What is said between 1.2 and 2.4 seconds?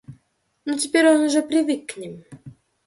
уже привык к ним.